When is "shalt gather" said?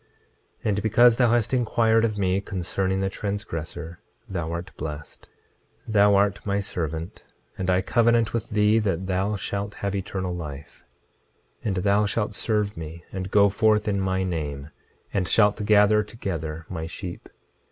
15.27-16.01